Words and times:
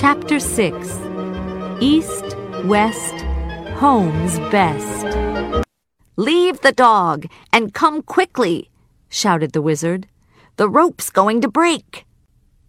Chapter 0.00 0.38
6 0.38 0.96
East, 1.80 2.36
West, 2.66 3.14
Home's 3.82 4.38
Best. 4.54 5.18
Leave 6.14 6.60
the 6.60 6.70
dog 6.70 7.26
and 7.52 7.74
come 7.74 8.02
quickly, 8.02 8.70
shouted 9.08 9.50
the 9.50 9.60
wizard. 9.60 10.06
The 10.54 10.68
rope's 10.68 11.10
going 11.10 11.40
to 11.40 11.48
break. 11.48 12.06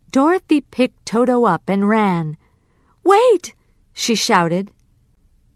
Dorothy 0.09 0.61
picked 0.61 1.05
Toto 1.05 1.45
up 1.45 1.69
and 1.69 1.87
ran. 1.87 2.35
Wait, 3.03 3.53
she 3.93 4.15
shouted. 4.15 4.71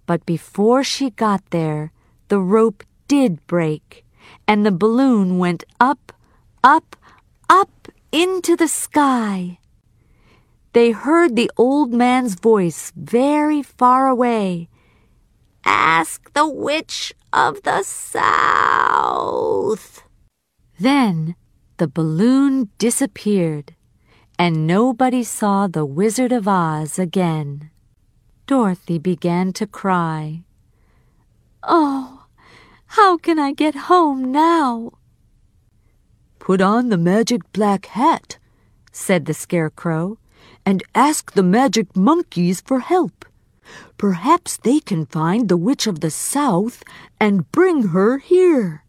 But 0.06 0.28
before 0.28 0.84
she 0.84 1.10
got 1.10 1.42
there, 1.50 1.92
the 2.28 2.38
rope 2.40 2.84
did 3.08 3.48
break, 3.48 4.06
and 4.48 4.64
the 4.64 4.72
balloon 4.72 5.40
went 5.40 5.64
up, 5.80 6.14
up, 6.64 6.96
up 7.50 7.88
into 8.12 8.56
the 8.56 8.68
sky. 8.68 9.58
They 10.74 10.92
heard 10.92 11.36
the 11.36 11.52
old 11.56 11.94
man's 11.94 12.34
voice 12.34 12.92
very 12.96 13.62
far 13.62 14.08
away. 14.08 14.70
Ask 15.64 16.34
the 16.34 16.48
witch 16.48 17.14
of 17.32 17.62
the 17.62 17.84
south. 17.84 20.04
Then 20.80 21.36
the 21.78 21.88
balloon 21.88 22.70
disappeared, 22.80 23.76
and 24.40 24.66
nobody 24.66 25.24
saw 25.24 25.68
the 25.68 25.86
Wizard 25.86 26.32
of 26.32 26.48
Oz 26.48 26.98
again. 26.98 27.70
Dorothy 28.48 28.98
began 28.98 29.54
to 29.54 29.68
cry. 29.68 30.44
Oh, 31.62 32.26
how 32.88 33.18
can 33.18 33.38
I 33.38 33.54
get 33.54 33.90
home 33.90 34.32
now? 34.32 34.94
Put 36.40 36.62
on 36.62 36.90
the 36.90 36.98
magic 36.98 37.42
black 37.54 37.86
hat, 37.86 38.40
said 38.92 39.26
the 39.26 39.34
Scarecrow, 39.34 40.18
and 40.66 40.84
ask 40.96 41.34
the 41.34 41.44
magic 41.44 41.96
monkeys 41.96 42.62
for 42.62 42.80
help. 42.80 43.26
Perhaps 43.98 44.58
they 44.58 44.80
can 44.80 45.06
find 45.06 45.48
the 45.48 45.58
Witch 45.58 45.88
of 45.88 46.02
the 46.02 46.12
South 46.12 46.84
and 47.20 47.52
bring 47.52 47.90
her 47.90 48.18
here. 48.18 48.84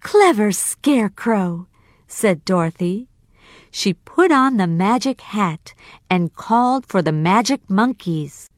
Clever 0.00 0.52
Scarecrow, 0.52 1.66
said 2.06 2.44
Dorothy. 2.44 3.08
She 3.70 3.94
put 3.94 4.30
on 4.30 4.56
the 4.56 4.66
magic 4.66 5.20
hat 5.20 5.74
and 6.08 6.34
called 6.34 6.86
for 6.86 7.02
the 7.02 7.12
magic 7.12 7.68
monkeys. 7.68 8.50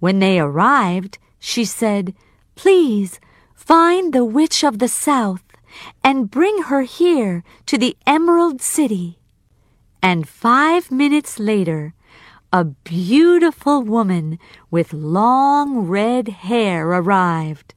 When 0.00 0.18
they 0.18 0.38
arrived, 0.38 1.18
she 1.38 1.64
said, 1.64 2.14
Please 2.54 3.20
find 3.54 4.12
the 4.12 4.24
Witch 4.24 4.64
of 4.64 4.78
the 4.78 4.88
South 4.88 5.44
and 6.02 6.30
bring 6.30 6.64
her 6.64 6.82
here 6.82 7.44
to 7.66 7.78
the 7.78 7.96
Emerald 8.06 8.60
City. 8.60 9.18
And 10.02 10.28
five 10.28 10.90
minutes 10.90 11.38
later, 11.38 11.94
a 12.52 12.64
beautiful 12.64 13.82
woman 13.82 14.38
with 14.70 14.92
long 14.92 15.86
red 15.86 16.28
hair 16.28 16.88
arrived. 16.88 17.74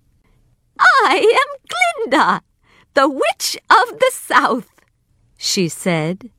I 0.80 1.42
am 1.42 2.10
Glinda, 2.10 2.42
the 2.94 3.08
Witch 3.08 3.58
of 3.70 4.00
the 4.00 4.12
South, 4.12 4.70
she 5.38 5.70
said. 5.70 6.32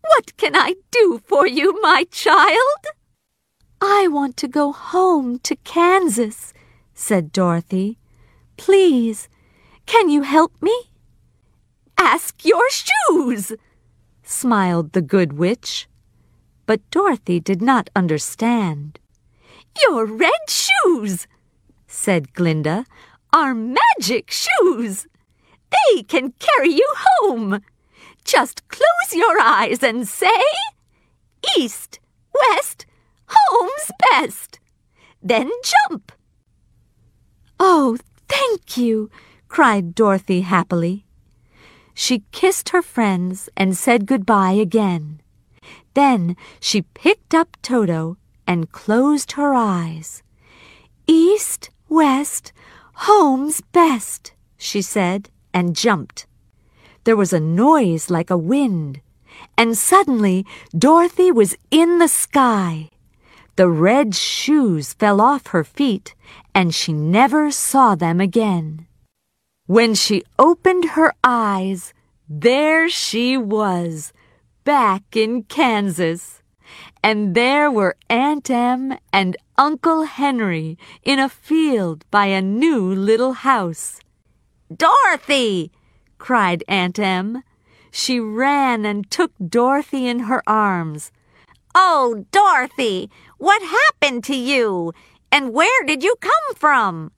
What 0.00 0.36
can 0.36 0.56
I 0.56 0.74
do 0.90 1.20
for 1.24 1.46
you, 1.46 1.80
my 1.82 2.04
child? 2.10 2.82
I 3.80 4.08
want 4.08 4.36
to 4.38 4.48
go 4.48 4.72
home 4.72 5.38
to 5.40 5.54
Kansas, 5.56 6.52
said 6.94 7.30
Dorothy. 7.30 7.98
Please, 8.56 9.28
can 9.86 10.08
you 10.08 10.22
help 10.22 10.52
me? 10.60 10.90
Ask 11.96 12.44
your 12.44 12.68
shoes, 12.70 13.52
smiled 14.30 14.92
the 14.92 15.02
good 15.02 15.32
witch. 15.34 15.88
But 16.66 16.88
Dorothy 16.90 17.40
did 17.40 17.60
not 17.60 17.90
understand. 17.96 18.98
Your 19.82 20.04
red 20.06 20.48
shoes, 20.48 21.26
said 21.86 22.32
Glinda, 22.32 22.84
are 23.32 23.54
magic 23.54 24.30
shoes. 24.30 25.06
They 25.70 26.02
can 26.02 26.32
carry 26.38 26.72
you 26.72 26.86
home. 26.96 27.60
Just 28.24 28.66
close 28.68 29.12
your 29.12 29.40
eyes 29.40 29.82
and 29.82 30.06
say, 30.06 30.42
East, 31.56 31.98
West, 32.34 32.86
Home's 33.26 33.90
best. 34.10 34.60
Then 35.22 35.50
jump. 35.64 36.12
Oh, 37.58 37.98
thank 38.28 38.76
you, 38.76 39.10
cried 39.48 39.94
Dorothy 39.94 40.42
happily. 40.42 41.04
She 41.94 42.24
kissed 42.32 42.70
her 42.70 42.82
friends 42.82 43.48
and 43.56 43.76
said 43.76 44.06
goodbye 44.06 44.52
again. 44.52 45.20
Then 45.94 46.36
she 46.60 46.82
picked 46.82 47.34
up 47.34 47.56
Toto 47.62 48.16
and 48.46 48.72
closed 48.72 49.32
her 49.32 49.54
eyes. 49.54 50.22
East, 51.06 51.70
west, 51.88 52.52
home's 52.94 53.60
best, 53.60 54.32
she 54.56 54.82
said, 54.82 55.30
and 55.52 55.76
jumped. 55.76 56.26
There 57.04 57.16
was 57.16 57.32
a 57.32 57.40
noise 57.40 58.10
like 58.10 58.30
a 58.30 58.36
wind, 58.36 59.00
and 59.56 59.76
suddenly 59.76 60.46
Dorothy 60.76 61.32
was 61.32 61.56
in 61.70 61.98
the 61.98 62.08
sky. 62.08 62.90
The 63.56 63.68
red 63.68 64.14
shoes 64.14 64.92
fell 64.92 65.20
off 65.20 65.48
her 65.48 65.64
feet, 65.64 66.14
and 66.54 66.74
she 66.74 66.92
never 66.92 67.50
saw 67.50 67.94
them 67.94 68.20
again. 68.20 68.86
When 69.70 69.94
she 69.94 70.24
opened 70.36 70.98
her 70.98 71.14
eyes, 71.22 71.94
there 72.28 72.88
she 72.88 73.36
was, 73.36 74.12
back 74.64 75.14
in 75.14 75.44
Kansas. 75.44 76.42
And 77.04 77.36
there 77.36 77.70
were 77.70 77.94
Aunt 78.08 78.50
Em 78.50 78.98
and 79.12 79.36
Uncle 79.56 80.06
Henry 80.06 80.76
in 81.04 81.20
a 81.20 81.28
field 81.28 82.04
by 82.10 82.26
a 82.26 82.42
new 82.42 82.92
little 82.92 83.32
house. 83.32 84.00
Dorothy! 84.76 85.70
cried 86.18 86.64
Aunt 86.66 86.98
Em. 86.98 87.44
She 87.92 88.18
ran 88.18 88.84
and 88.84 89.08
took 89.08 89.30
Dorothy 89.38 90.08
in 90.08 90.26
her 90.30 90.42
arms. 90.48 91.12
Oh, 91.76 92.24
Dorothy, 92.32 93.08
what 93.38 93.62
happened 93.62 94.24
to 94.24 94.34
you? 94.34 94.92
And 95.30 95.52
where 95.52 95.84
did 95.84 96.02
you 96.02 96.16
come 96.20 96.56
from? 96.56 97.12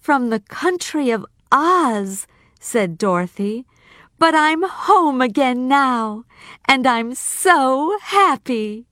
From 0.00 0.30
the 0.30 0.40
country 0.40 1.10
of 1.12 1.24
Oz, 1.52 2.26
said 2.58 2.98
Dorothy. 2.98 3.66
But 4.18 4.34
I'm 4.34 4.64
home 4.64 5.22
again 5.22 5.68
now, 5.68 6.24
and 6.66 6.86
I'm 6.86 7.14
so 7.14 7.96
happy. 8.02 8.87